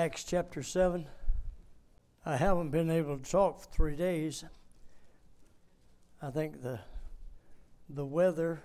[0.00, 1.06] Acts chapter 7.
[2.24, 4.42] I haven't been able to talk for three days.
[6.22, 6.80] I think the,
[7.86, 8.62] the weather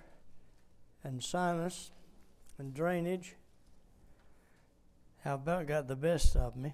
[1.03, 1.91] and sinus
[2.58, 3.35] and drainage
[5.25, 6.73] have about got the best of me.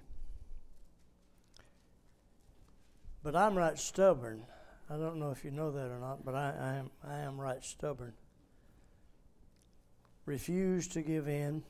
[3.24, 4.44] But I'm right stubborn.
[4.92, 7.42] I don't know if you know that or not, but I, I am I am
[7.42, 8.14] right stubborn.
[10.28, 11.64] Refuse to give in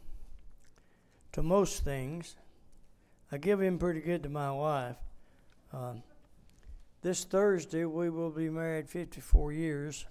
[1.32, 2.36] to most things
[3.32, 4.98] I give in pretty good to my wife.
[5.74, 5.94] Uh,
[7.02, 10.06] this Thursday, we will be married 54 years.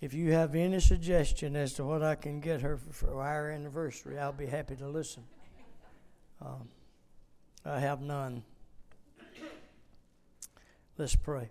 [0.00, 3.50] If you have any suggestion as to what I can get her for, for our
[3.50, 5.22] anniversary, I'll be happy to listen.
[6.42, 6.68] Um,
[7.64, 8.42] I have none.
[10.98, 11.48] Let's pray.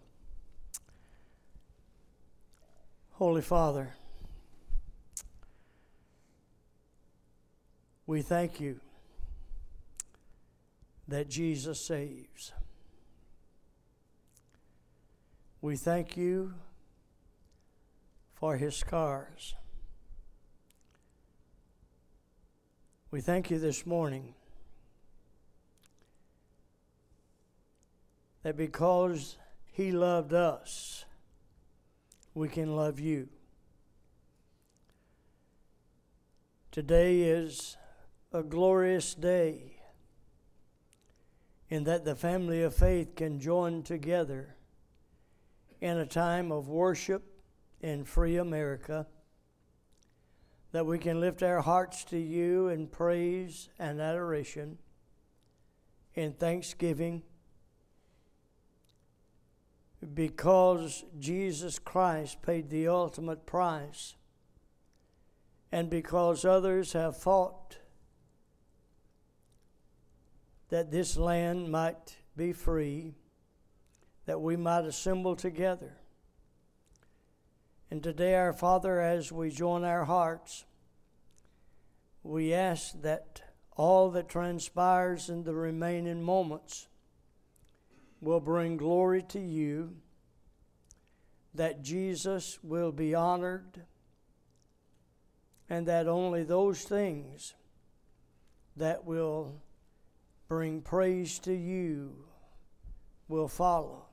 [3.14, 3.94] Holy Father,
[8.06, 8.80] we thank you
[11.08, 12.54] that Jesus saves.
[15.62, 16.54] We thank you
[18.34, 19.56] for his scars.
[23.12, 24.34] We thank you this morning
[28.42, 29.38] that because
[29.72, 31.06] he loved us,
[32.34, 33.30] we can love you.
[36.72, 37.78] Today is
[38.32, 39.73] a glorious day
[41.74, 44.56] in that the family of faith can join together
[45.82, 47.24] in a time of worship
[47.82, 49.08] in free America,
[50.72, 54.78] that we can lift our hearts to you in praise and adoration,
[56.14, 57.24] in thanksgiving,
[60.14, 64.14] because Jesus Christ paid the ultimate price,
[65.72, 67.80] and because others have fought
[70.74, 73.14] that this land might be free,
[74.26, 75.98] that we might assemble together.
[77.92, 80.66] And today, our Father, as we join our hearts,
[82.24, 83.44] we ask that
[83.78, 86.88] all that transpires in the remaining moments
[88.20, 89.98] will bring glory to you,
[91.54, 93.84] that Jesus will be honored,
[95.70, 97.54] and that only those things
[98.76, 99.62] that will
[100.48, 102.14] bring praise to you
[103.28, 104.06] will follow.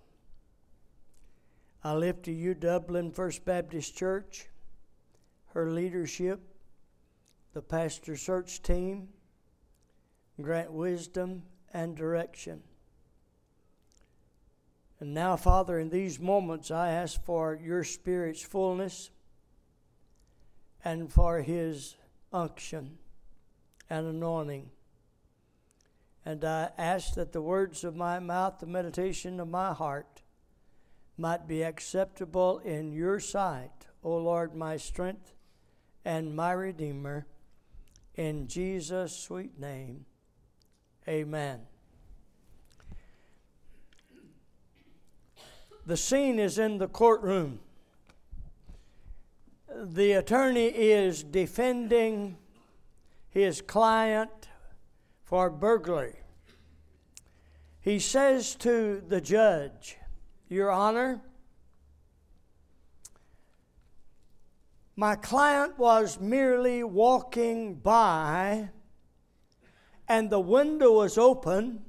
[1.82, 4.48] I lift to you Dublin First Baptist Church,
[5.54, 6.40] her leadership,
[7.52, 9.08] the pastor search team,
[10.40, 11.42] grant wisdom
[11.72, 12.62] and direction.
[15.00, 19.10] And now, Father, in these moments, I ask for your Spirit's fullness
[20.84, 21.96] and for His
[22.32, 22.98] unction
[23.88, 24.70] and anointing.
[26.24, 30.22] And I ask that the words of my mouth, the meditation of my heart,
[31.16, 35.34] might be acceptable in your sight, O Lord, my strength
[36.04, 37.26] and my Redeemer.
[38.16, 40.06] In Jesus' sweet name,
[41.06, 41.60] amen.
[45.86, 47.60] The scene is in the courtroom.
[49.74, 52.36] The attorney is defending
[53.30, 54.39] his client
[55.30, 56.16] for burglary.
[57.80, 59.96] He says to the judge,
[60.48, 61.20] Your Honor,
[64.96, 68.70] my client was merely walking by
[70.08, 71.84] and the window was open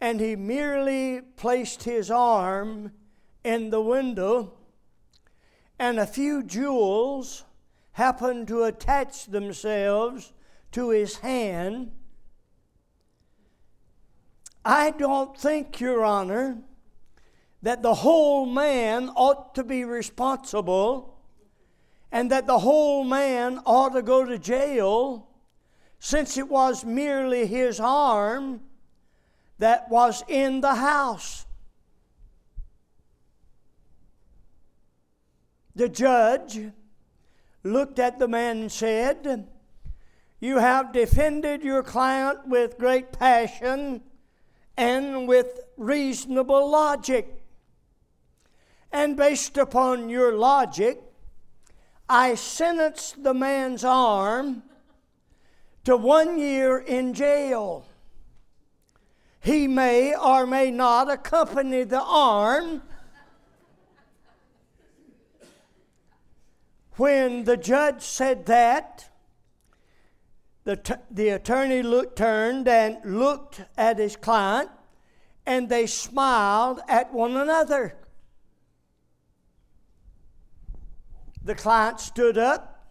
[0.00, 2.92] and he merely placed his arm
[3.42, 4.52] in the window
[5.76, 7.42] and a few jewels
[7.94, 10.32] happened to attach themselves
[10.76, 11.90] to his hand.
[14.66, 16.58] I don't think, Your Honor,
[17.62, 21.20] that the whole man ought to be responsible
[22.10, 25.28] and that the whole man ought to go to jail
[26.00, 28.60] since it was merely his arm
[29.58, 31.46] that was in the house.
[35.76, 36.72] The judge
[37.62, 39.46] looked at the man and said,
[40.40, 44.02] You have defended your client with great passion
[44.76, 47.42] and with reasonable logic.
[48.92, 51.02] And based upon your logic,
[52.08, 54.62] I sentenced the man's arm
[55.84, 57.86] to one year in jail.
[59.40, 62.82] He may or may not accompany the arm.
[66.96, 69.08] When the judge said that,
[70.66, 74.68] the, t- the attorney looked, turned and looked at his client,
[75.46, 77.96] and they smiled at one another.
[81.44, 82.84] The client stood up,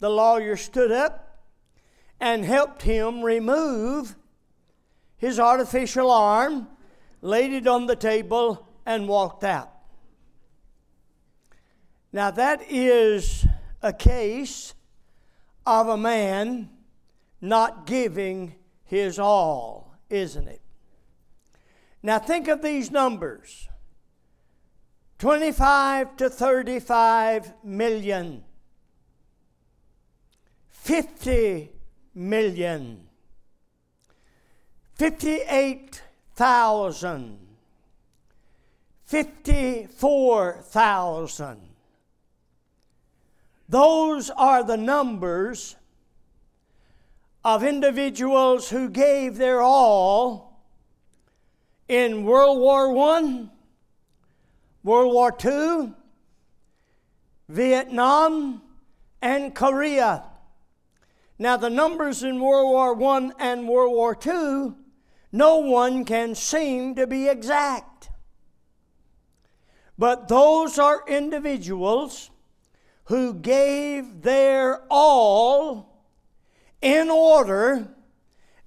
[0.00, 1.44] the lawyer stood up,
[2.18, 4.16] and helped him remove
[5.16, 6.66] his artificial arm,
[7.22, 9.70] laid it on the table, and walked out.
[12.12, 13.46] Now, that is
[13.80, 14.74] a case
[15.66, 16.68] of a man
[17.40, 20.60] not giving his all, isn't it?
[22.02, 23.68] Now, think of these numbers
[25.18, 28.44] 25 to 35 million,
[30.68, 31.70] 50
[32.14, 33.06] million,
[34.96, 37.38] 58,000,
[39.04, 41.73] 54,000.
[43.68, 45.76] Those are the numbers
[47.44, 50.62] of individuals who gave their all
[51.88, 53.48] in World War I,
[54.82, 55.92] World War II,
[57.48, 58.62] Vietnam,
[59.20, 60.24] and Korea.
[61.38, 64.74] Now, the numbers in World War I and World War II,
[65.32, 68.10] no one can seem to be exact.
[69.98, 72.30] But those are individuals
[73.04, 76.06] who gave their all
[76.80, 77.88] in order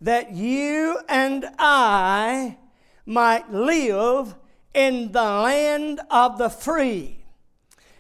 [0.02, 2.58] that you and I
[3.06, 4.36] might live
[4.74, 7.26] in the land of the free,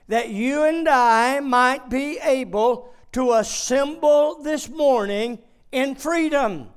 [0.07, 5.39] that you and I might be able to assemble this morning
[5.71, 6.69] in freedom.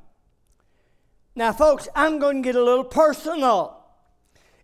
[1.35, 3.77] Now, folks, I'm going to get a little personal.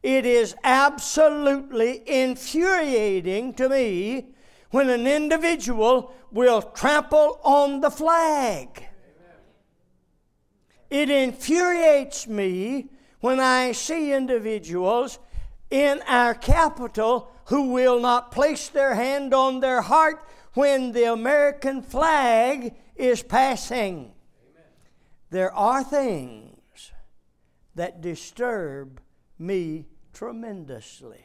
[0.02, 4.35] It is absolutely infuriating to me
[4.76, 8.86] when an individual will trample on the flag.
[10.90, 12.90] It infuriates me
[13.20, 15.18] when I see individuals
[15.70, 21.80] in our capital who will not place their hand on their heart when the American
[21.80, 24.12] flag is passing.
[24.42, 24.72] Amen.
[25.30, 26.92] There are things
[27.74, 29.00] that disturb
[29.38, 31.24] me tremendously.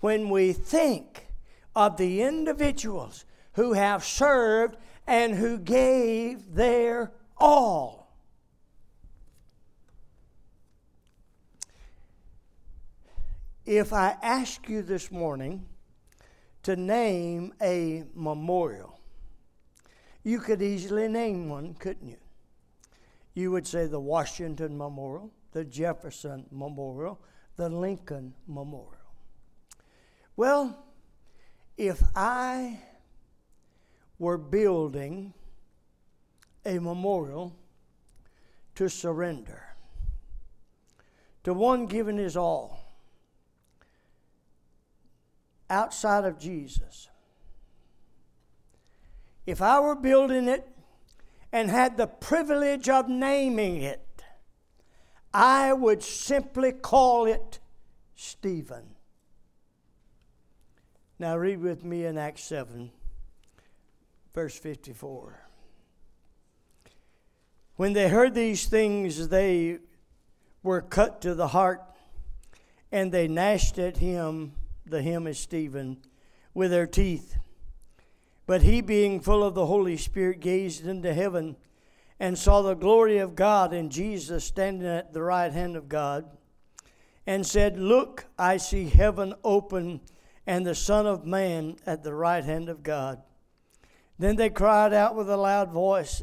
[0.00, 1.28] When we think
[1.74, 3.24] of the individuals
[3.54, 4.76] who have served
[5.06, 8.02] and who gave their all.
[13.64, 15.66] If I ask you this morning
[16.64, 18.98] to name a memorial,
[20.24, 22.16] you could easily name one, couldn't you?
[23.34, 27.20] You would say the Washington Memorial, the Jefferson Memorial,
[27.56, 28.96] the Lincoln Memorial.
[30.36, 30.84] Well,
[31.76, 32.80] if I
[34.18, 35.34] were building
[36.64, 37.56] a memorial
[38.74, 39.62] to surrender,
[41.44, 42.78] to one giving his all,
[45.68, 47.08] outside of Jesus,
[49.46, 50.68] if I were building it
[51.50, 54.22] and had the privilege of naming it,
[55.34, 57.58] I would simply call it
[58.14, 58.91] Stephen.
[61.22, 62.90] Now, read with me in Acts 7,
[64.34, 65.38] verse 54.
[67.76, 69.78] When they heard these things, they
[70.64, 71.80] were cut to the heart,
[72.90, 75.98] and they gnashed at him, the him is Stephen,
[76.54, 77.36] with their teeth.
[78.44, 81.54] But he, being full of the Holy Spirit, gazed into heaven
[82.18, 86.36] and saw the glory of God and Jesus standing at the right hand of God,
[87.28, 90.00] and said, Look, I see heaven open
[90.46, 93.22] and the Son of Man at the right hand of God.
[94.18, 96.22] Then they cried out with a loud voice,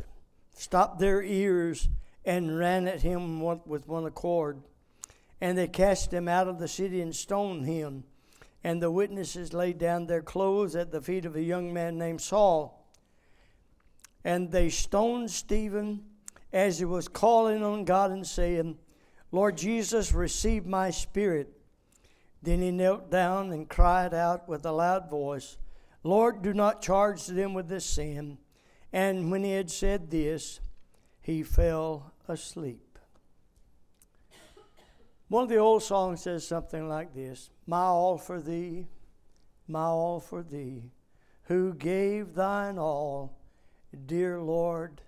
[0.54, 1.90] stopped their ears,
[2.26, 4.62] and ran at him with one accord.
[5.42, 8.04] And they cast him out of the city and stoned him.
[8.64, 12.22] And the witnesses laid down their clothes at the feet of a young man named
[12.22, 12.86] Saul.
[14.24, 16.04] And they stoned Stephen
[16.52, 18.78] as he was calling on God and saying,
[19.32, 21.59] Lord Jesus, receive my spirit.
[22.42, 25.58] Then he knelt down and cried out with a loud voice,
[26.04, 28.38] Lord, do not charge them with this sin.
[28.94, 30.62] And when he had said this,
[31.22, 32.98] he fell asleep.
[35.28, 38.88] One of the old songs says something like this My all for thee,
[39.68, 40.92] my all for thee,
[41.44, 43.38] who gave thine all,
[44.06, 45.02] dear Lord,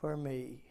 [0.00, 0.62] for me.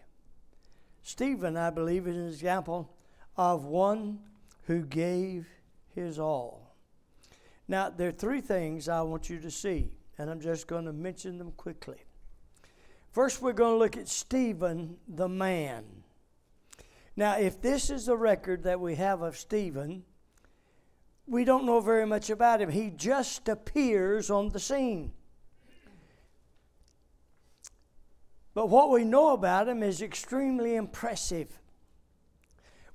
[1.04, 2.90] Stephen, I believe, is an example
[3.38, 4.20] of one
[4.66, 5.48] who gave
[6.00, 6.76] his all.
[7.68, 10.94] Now, there are three things I want you to see, and I'm just going to
[10.94, 11.98] mention them quickly.
[13.12, 15.84] First, we're going to look at Stephen the man.
[17.16, 20.04] Now, if this is the record that we have of Stephen,
[21.28, 22.70] we don't know very much about him.
[22.70, 25.12] He just appears on the scene.
[28.54, 31.60] But what we know about him is extremely impressive.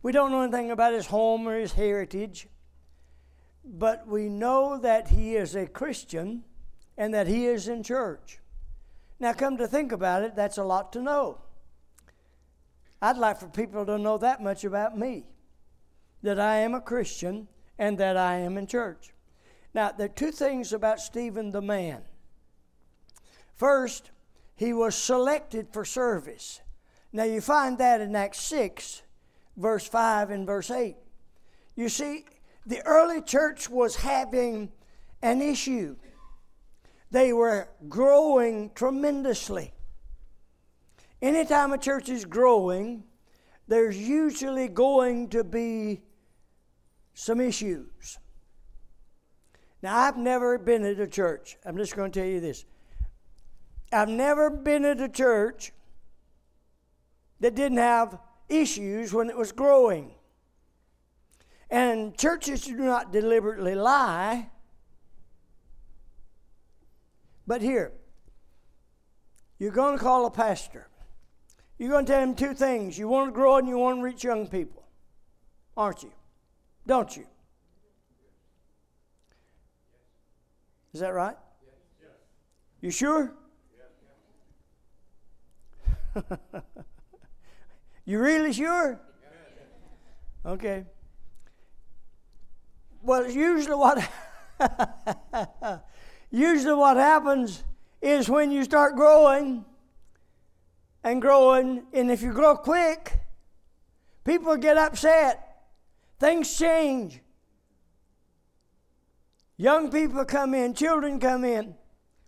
[0.02, 2.48] We don't know anything about his home or his heritage,
[3.64, 6.44] but we know that he is a Christian
[6.96, 8.38] and that he is in church.
[9.18, 11.38] Now, come to think about it, that's a lot to know.
[13.00, 15.26] I'd like for people to know that much about me
[16.22, 19.12] that I am a Christian and that I am in church.
[19.74, 22.02] Now, there are two things about Stephen the man.
[23.54, 24.10] First,
[24.56, 26.60] he was selected for service.
[27.12, 29.02] Now, you find that in Acts 6,
[29.56, 30.96] verse 5 and verse 8.
[31.76, 32.24] You see,
[32.66, 34.72] the early church was having
[35.22, 35.96] an issue.
[37.10, 39.72] They were growing tremendously.
[41.22, 43.04] Anytime a church is growing,
[43.68, 46.02] there's usually going to be
[47.14, 48.18] some issues.
[49.82, 51.56] Now, I've never been at a church.
[51.64, 52.64] I'm just going to tell you this.
[53.92, 55.72] I've never been at a church
[57.40, 58.18] that didn't have
[58.48, 60.14] issues when it was growing.
[61.70, 64.50] And churches do not deliberately lie.
[67.46, 67.92] But here,
[69.58, 70.88] you're going to call a pastor.
[71.78, 72.98] You're going to tell him two things.
[72.98, 74.84] You want to grow and you want to reach young people,
[75.76, 76.12] aren't you?
[76.86, 77.26] Don't you?
[80.92, 81.36] Is that right?
[82.80, 83.34] You sure?
[88.04, 89.00] you really sure?
[90.46, 90.84] Okay.
[93.04, 94.10] Well, usually what
[96.30, 97.62] usually what happens
[98.00, 99.66] is when you start growing
[101.02, 103.20] and growing, and if you grow quick,
[104.24, 105.66] people get upset.
[106.18, 107.20] Things change.
[109.58, 111.74] Young people come in, children come in.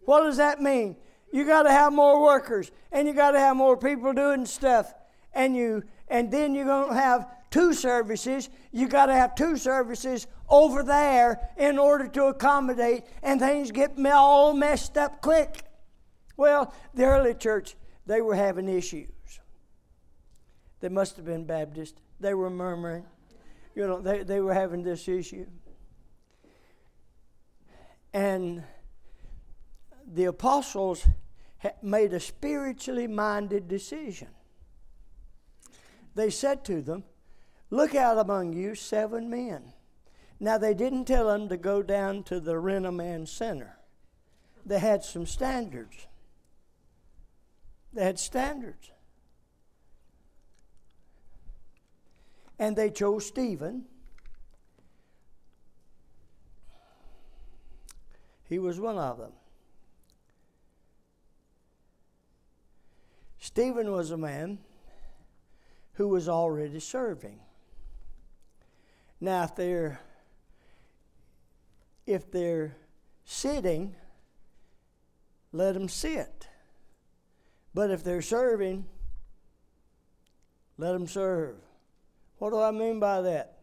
[0.00, 0.97] What does that mean?
[1.33, 4.92] You got to have more workers and you got to have more people doing stuff.
[5.33, 8.50] And you and then you're to have two services.
[8.73, 13.93] You got to have two services over there in order to accommodate and things get
[14.07, 15.62] all messed up quick.
[16.37, 17.76] Well, the early church
[18.07, 19.09] they were having issues.
[20.81, 22.00] They must have been Baptist.
[22.21, 23.05] They were murmuring.
[23.75, 25.47] You know, they, they were having this issue.
[28.12, 28.62] And
[30.07, 31.07] the apostles
[31.83, 34.29] made a spiritually minded decision.
[36.15, 37.05] They said to them,
[37.71, 39.73] Look out among you seven men.
[40.38, 43.78] Now, they didn't tell them to go down to the Rent-A-Man Center,
[44.64, 46.07] they had some standards.
[47.93, 48.90] They had standards.
[52.59, 53.85] And they chose Stephen.
[58.49, 59.33] He was one of them.
[63.38, 64.59] Stephen was a man
[65.95, 67.40] who was already serving.
[69.21, 70.00] Now, if they're
[72.07, 72.77] if they're
[73.25, 73.95] sitting,
[75.53, 76.49] let them sit.
[77.75, 78.87] But if they're serving,
[80.79, 81.57] let them serve.
[82.39, 83.57] What do I mean by that?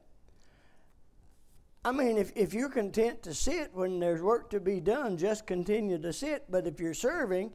[1.86, 5.46] I mean, if, if you're content to sit when there's work to be done, just
[5.46, 6.46] continue to sit.
[6.50, 7.52] But if you're serving,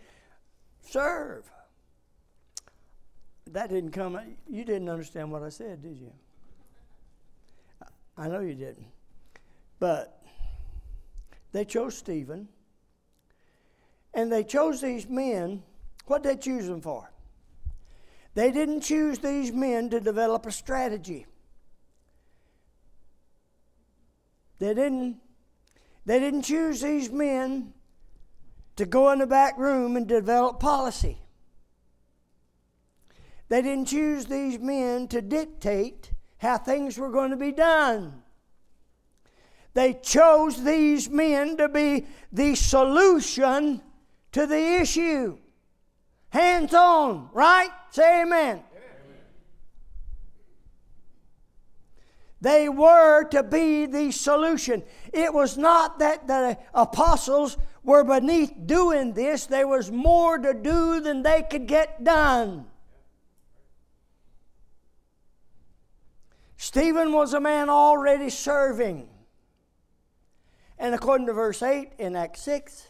[0.83, 1.51] serve.
[3.47, 4.19] That didn't come,
[4.49, 6.13] you didn't understand what I said, did you?
[8.19, 8.87] I know you didn't.
[9.79, 10.18] But
[11.59, 12.49] they chose Stephen,
[14.15, 15.63] and they chose these men
[16.09, 17.11] what did they choose them for?
[18.35, 21.27] They didn't choose these men to develop a strategy.
[24.59, 25.19] They didn't,
[26.07, 27.75] they didn't choose these men
[28.77, 31.19] to go in the back room and develop policy.
[33.51, 38.23] They didn't choose these men to dictate how things were going to be done.
[39.75, 43.81] They chose these men to be the solution
[44.33, 45.39] to the issue.
[46.31, 47.71] Hands on, right?
[47.91, 48.63] Say amen.
[52.41, 54.85] They were to be the solution.
[55.13, 61.01] It was not that the apostles were beneath doing this, there was more to do
[61.01, 62.67] than they could get done.
[66.59, 69.09] Stephen was a man already serving.
[70.79, 72.87] And according to verse 8 in Acts 6,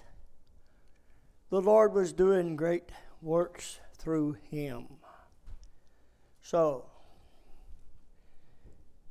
[1.51, 2.91] the Lord was doing great
[3.23, 4.87] works through him.
[6.43, 6.85] So,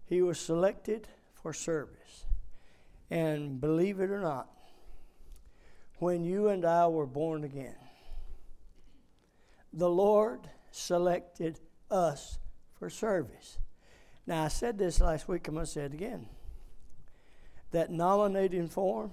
[0.06, 2.26] he was selected for service.
[3.10, 4.48] And believe it or not,
[6.00, 7.76] when you and I were born again,
[9.74, 12.38] the Lord selected us
[12.78, 13.58] for service.
[14.28, 16.28] Now, I said this last week, I'm going to say it again.
[17.72, 19.12] That nominating form,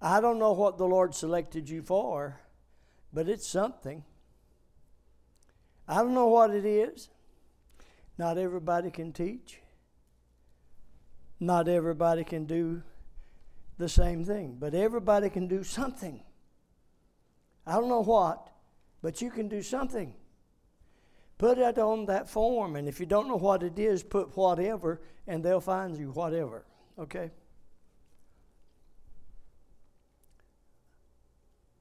[0.00, 2.40] I don't know what the Lord selected you for,
[3.12, 4.04] but it's something.
[5.86, 7.10] I don't know what it is.
[8.16, 9.60] Not everybody can teach.
[11.40, 12.82] Not everybody can do
[13.76, 16.22] the same thing, but everybody can do something.
[17.66, 18.50] I don't know what,
[19.02, 20.14] but you can do something.
[21.38, 25.00] Put it on that form, and if you don't know what it is, put whatever,
[25.26, 26.64] and they'll find you whatever.
[26.98, 27.30] Okay?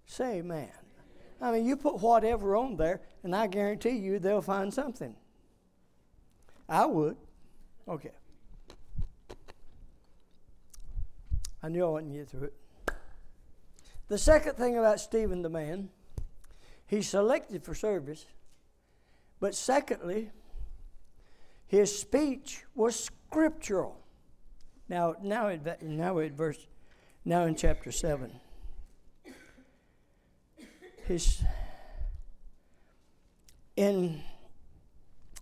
[0.06, 0.70] Say amen.
[1.42, 5.16] I mean, you put whatever on there, and I guarantee you they'll find something.
[6.68, 7.18] I would.
[7.88, 8.12] Okay.
[11.62, 12.54] I knew I wouldn't get through it.
[14.08, 15.90] The second thing about Stephen the man,
[16.86, 18.26] he's selected for service,
[19.44, 20.30] but secondly,
[21.68, 24.00] his speech was scriptural.
[24.88, 26.66] Now, now, now in verse,
[27.26, 28.32] now in chapter seven,
[31.06, 31.44] his
[33.76, 34.22] in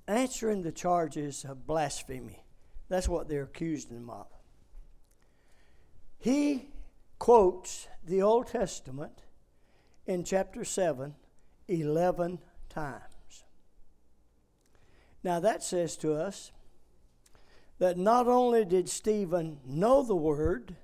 [0.07, 2.43] answering the charges of blasphemy.
[2.89, 4.25] That's what they're accusing him of.
[6.17, 6.69] He
[7.19, 9.21] quotes the Old Testament
[10.07, 11.13] in chapter 7
[11.67, 13.10] 11 times.
[15.23, 16.51] Now that says to us
[17.79, 20.75] that not only did Stephen know the Word,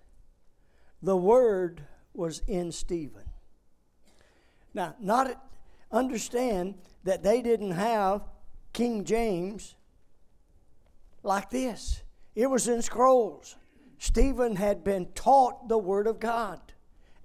[1.02, 3.24] the Word was in Stephen.
[4.74, 5.44] Now, not
[5.92, 8.22] understand that they didn't have
[8.74, 9.76] King James
[11.24, 12.04] like this.
[12.36, 13.56] It was in scrolls.
[13.98, 16.62] Stephen had been taught the Word of God,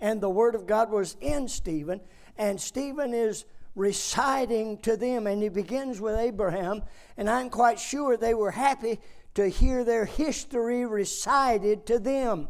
[0.01, 2.01] and the Word of God was in Stephen,
[2.39, 3.45] and Stephen is
[3.75, 6.83] reciting to them, and he begins with Abraham,
[7.17, 9.01] and I'm quite sure they were happy
[9.35, 12.49] to hear their history recited to them.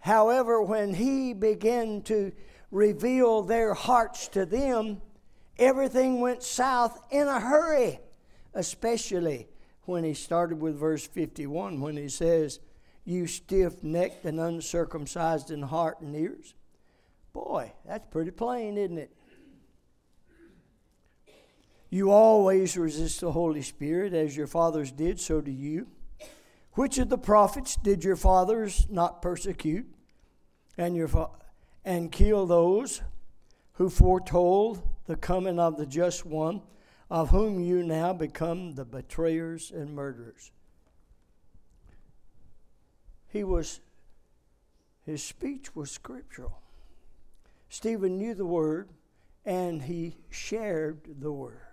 [0.00, 2.32] However, when he began to
[2.70, 5.02] reveal their hearts to them,
[5.58, 8.00] everything went south in a hurry,
[8.54, 9.48] especially
[9.82, 12.60] when he started with verse 51 when he says,
[13.04, 16.54] You stiff necked and uncircumcised in heart and ears.
[17.32, 19.12] Boy, that's pretty plain, isn't it?
[21.90, 25.88] You always resist the Holy Spirit as your fathers did, so do you.
[26.74, 29.92] Which of the prophets did your fathers not persecute
[30.78, 31.30] and, your fa-
[31.84, 33.02] and kill those
[33.72, 36.62] who foretold the coming of the just one,
[37.10, 40.52] of whom you now become the betrayers and murderers.
[43.26, 43.80] He was,
[45.04, 46.62] his speech was scriptural.
[47.68, 48.90] Stephen knew the word
[49.44, 51.69] and he shared the word.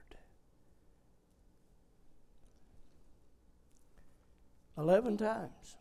[4.78, 5.78] Eleven times.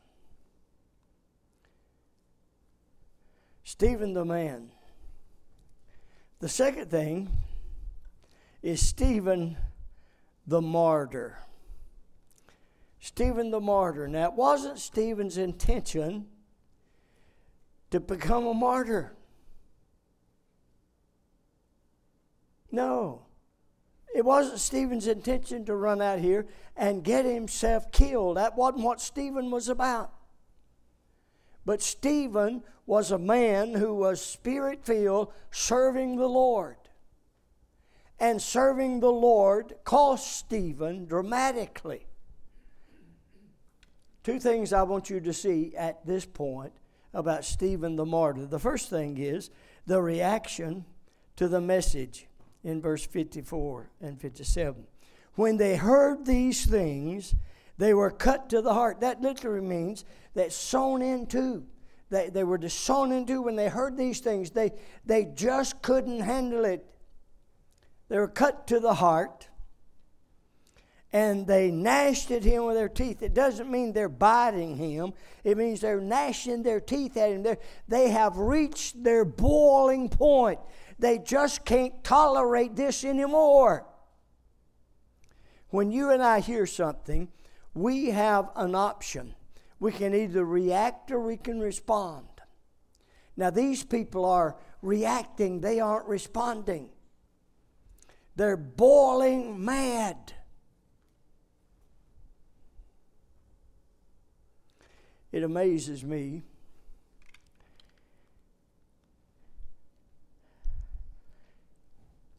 [3.65, 4.71] Stephen the man.
[6.39, 7.31] The second thing
[8.63, 9.59] is Stephen
[10.47, 11.39] the martyr.
[13.01, 14.09] Stephen the martyr.
[14.09, 16.27] Now, it wasn't Stephen's intention
[17.91, 19.13] to become a martyr.
[22.71, 23.26] No.
[24.17, 28.39] It wasn't Stephen's intention to run out here and get himself killed.
[28.39, 30.11] That wasn't what Stephen was about.
[31.67, 36.77] But Stephen was a man who was spirit filled, serving the Lord
[38.19, 42.07] and serving the Lord cost Stephen dramatically.
[44.25, 46.73] Two things I want you to see at this point
[47.13, 48.47] about Stephen the martyr.
[48.47, 49.51] The first thing is
[49.85, 50.87] the reaction
[51.37, 52.29] to the message
[52.67, 54.85] in verse 54 and 57.
[55.35, 57.35] When they heard these things,
[57.79, 59.01] They were cut to the heart.
[59.01, 61.67] That literally means that sown into.
[62.09, 64.51] They, they were just sown into when they heard these things.
[64.51, 64.71] They,
[65.05, 66.87] they just couldn't handle it.
[68.09, 69.49] They were cut to the heart
[71.13, 73.23] and they gnashed at him with their teeth.
[73.23, 75.13] It doesn't mean they're biting him,
[75.45, 77.43] it means they're gnashing their teeth at him.
[77.43, 80.61] They're, they have reached their boiling point.
[80.99, 83.87] They just can't tolerate this anymore.
[85.69, 87.29] When you and I hear something,
[87.75, 89.35] we have an option.
[89.79, 92.27] We can either react or we can respond.
[93.37, 96.89] Now, these people are reacting, they aren't responding.
[98.35, 100.33] They're boiling mad.
[105.33, 106.43] It amazes me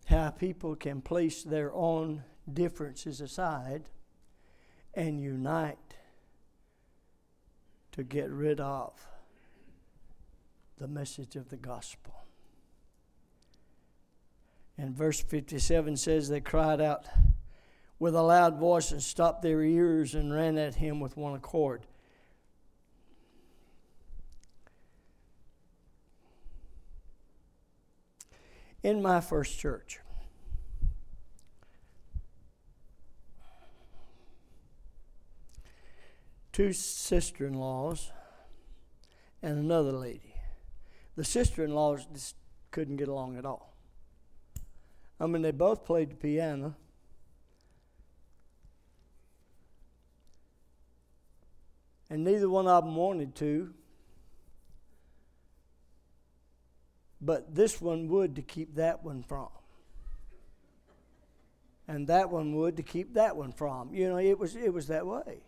[0.07, 3.83] how people can place their own differences aside
[4.93, 5.77] and unite
[7.91, 8.93] to get rid of
[10.77, 12.13] the message of the gospel.
[14.77, 17.05] And verse 57 says, They cried out
[17.99, 21.85] with a loud voice and stopped their ears and ran at him with one accord.
[28.87, 29.99] In my first church,
[36.53, 38.13] two sister in laws
[39.43, 40.35] and another lady.
[41.17, 42.37] The sister in laws just
[42.71, 43.73] couldn't get along at all.
[45.19, 46.73] I mean, they both played the piano.
[52.09, 53.73] And neither one of them wanted to.
[57.19, 59.49] But this one would to keep that one from.
[61.87, 63.93] And that one would to keep that one from.
[63.93, 65.41] You know, it was it was that way.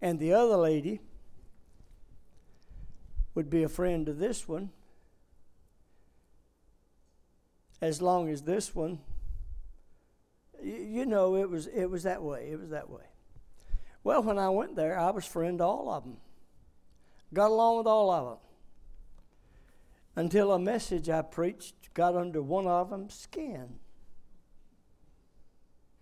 [0.00, 1.00] And the other lady
[3.34, 4.70] would be a friend to this one
[7.80, 8.98] as long as this one
[10.62, 13.02] you know it was it was that way it was that way
[14.02, 16.16] well when i went there i was friend to all of them
[17.32, 18.38] got along with all of them
[20.16, 23.68] until a message i preached got under one of them's skin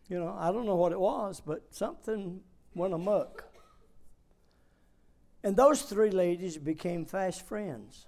[0.09, 2.41] you know i don't know what it was but something
[2.75, 3.45] went amuck
[5.45, 8.07] and those three ladies became fast friends.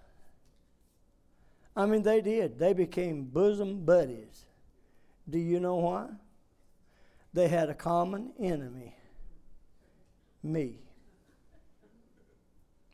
[1.77, 2.59] I mean, they did.
[2.59, 4.47] They became bosom buddies.
[5.29, 6.09] Do you know why?
[7.33, 8.95] They had a common enemy
[10.43, 10.79] me.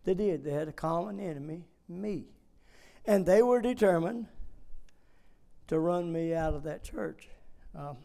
[0.04, 0.44] They did.
[0.44, 2.24] They had a common enemy me.
[3.04, 4.26] And they were determined
[5.68, 7.28] to run me out of that church.
[7.74, 7.96] Um,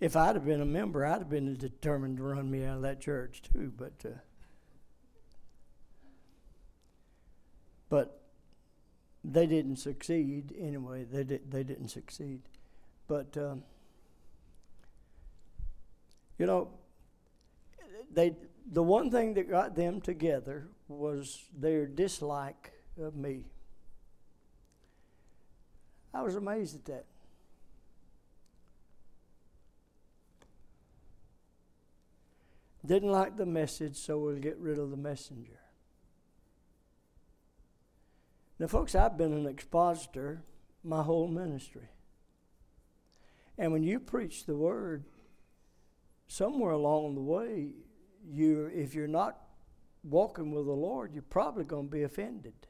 [0.00, 2.82] if I'd have been a member, I'd have been determined to run me out of
[2.82, 3.72] that church too.
[3.76, 4.18] But uh,
[7.88, 8.20] But
[9.24, 11.04] they didn't succeed anyway.
[11.04, 11.50] They did.
[11.50, 12.42] They didn't succeed.
[13.06, 13.62] But um,
[16.38, 16.68] you know,
[18.12, 18.36] they
[18.70, 23.44] the one thing that got them together was their dislike of me.
[26.12, 27.04] I was amazed at that.
[32.84, 35.58] Didn't like the message, so we'll get rid of the messenger.
[38.58, 40.42] Now, folks, I've been an expositor
[40.82, 41.90] my whole ministry.
[43.58, 45.04] And when you preach the word,
[46.28, 47.72] somewhere along the way,
[48.30, 49.36] you if you're not
[50.04, 52.67] walking with the Lord, you're probably going to be offended.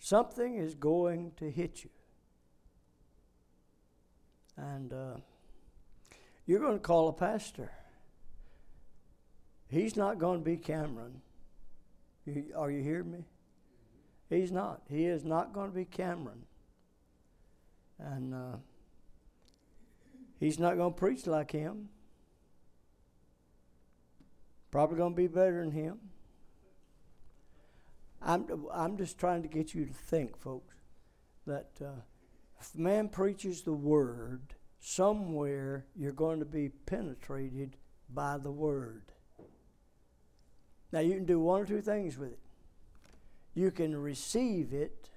[0.00, 1.90] Something is going to hit you.
[4.56, 5.16] And uh,
[6.46, 7.70] you're going to call a pastor.
[9.68, 11.20] He's not going to be Cameron.
[12.24, 13.24] You, are you hearing me?
[14.30, 14.80] He's not.
[14.88, 16.46] He is not going to be Cameron.
[17.98, 18.56] And uh,
[20.38, 21.90] he's not going to preach like him.
[24.70, 25.98] Probably going to be better than him.
[28.22, 30.74] I'm, I'm just trying to get you to think, folks,
[31.46, 32.00] that uh,
[32.60, 37.76] if man preaches the word, somewhere you're going to be penetrated
[38.12, 39.12] by the word.
[40.92, 42.38] Now, you can do one or two things with it
[43.54, 45.08] you can receive it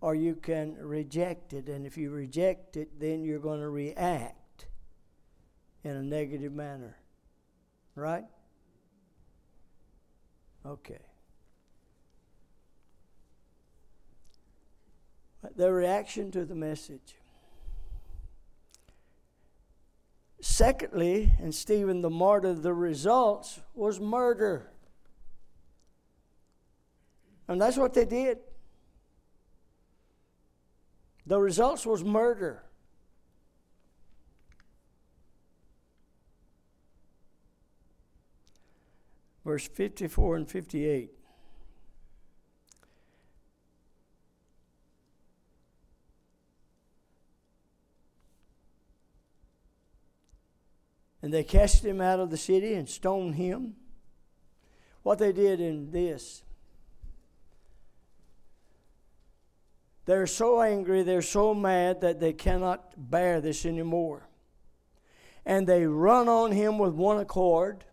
[0.00, 1.68] or you can reject it.
[1.68, 4.66] And if you reject it, then you're going to react
[5.82, 6.96] in a negative manner.
[7.94, 8.24] Right?
[10.64, 11.00] Okay.
[15.56, 17.14] The reaction to the message.
[20.40, 24.70] Secondly, and Stephen the martyr, the results was murder.
[27.48, 28.38] And that's what they did.
[31.26, 32.62] The results was murder.
[39.44, 41.17] Verse 54 and 58.
[51.28, 53.74] And they cast him out of the city and stoned him.
[55.02, 56.42] What they did in this,
[60.06, 64.26] they're so angry, they're so mad that they cannot bear this anymore.
[65.44, 67.84] And they run on him with one accord.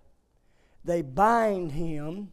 [0.86, 2.30] They bind him.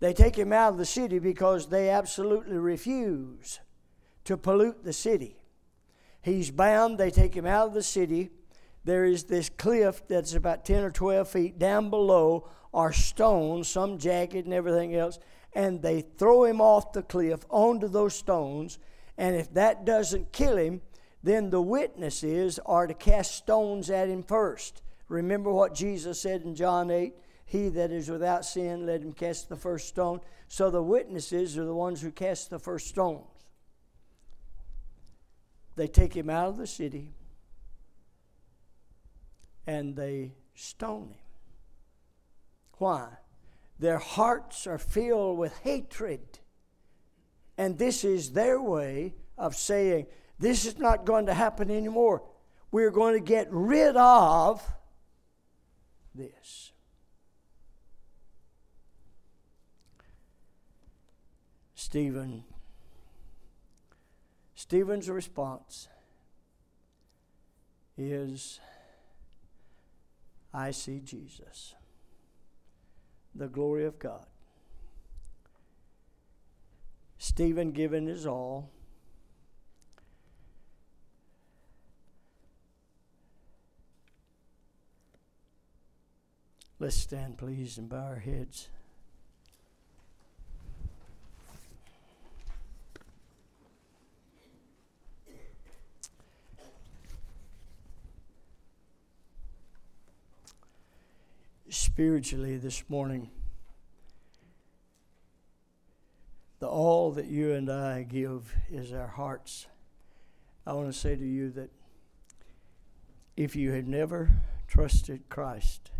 [0.00, 3.60] They take him out of the city because they absolutely refuse
[4.24, 5.36] to pollute the city.
[6.22, 6.96] He's bound.
[6.96, 8.30] They take him out of the city
[8.88, 13.98] there is this cliff that's about 10 or 12 feet down below are stones, some
[13.98, 15.18] jagged and everything else,
[15.52, 18.78] and they throw him off the cliff onto those stones.
[19.18, 20.80] And if that doesn't kill him,
[21.22, 24.80] then the witnesses are to cast stones at him first.
[25.08, 27.12] Remember what Jesus said in John 8
[27.44, 30.20] He that is without sin, let him cast the first stone.
[30.48, 33.26] So the witnesses are the ones who cast the first stones.
[35.76, 37.12] They take him out of the city
[39.68, 41.18] and they stone him.
[42.78, 43.08] Why?
[43.78, 46.38] Their hearts are filled with hatred.
[47.58, 50.06] And this is their way of saying,
[50.38, 52.22] this is not going to happen anymore.
[52.70, 54.66] We're going to get rid of
[56.14, 56.72] this.
[61.74, 62.44] Stephen.
[64.54, 65.88] Stephen's response
[67.98, 68.60] is
[70.52, 71.74] I see Jesus,
[73.34, 74.26] the glory of God.
[77.18, 78.70] Stephen giving his all.
[86.80, 88.68] Let's stand, please, and bow our heads.
[101.98, 103.28] Spiritually this morning.
[106.60, 109.66] The all that you and I give is our hearts.
[110.64, 111.70] I want to say to you that
[113.36, 114.30] if you had never
[114.68, 115.90] trusted Christ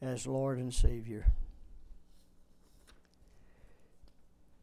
[0.00, 1.26] as Lord and Savior,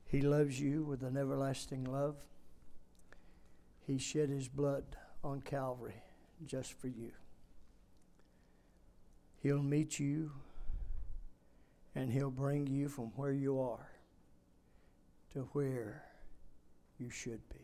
[0.07, 2.17] He loves you with an everlasting love.
[3.87, 6.03] He shed His blood on Calvary
[6.45, 7.11] just for you.
[9.41, 10.32] He'll meet you
[11.95, 13.89] and He'll bring you from where you are
[15.34, 16.04] to where
[16.97, 17.56] you should be.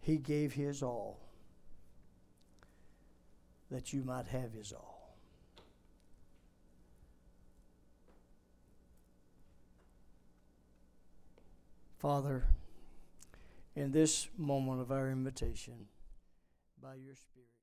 [0.00, 1.20] He gave His all
[3.70, 5.14] that you might have His all.
[11.98, 12.46] Father,
[13.78, 15.86] in this moment of our invitation
[16.82, 17.57] by your Spirit.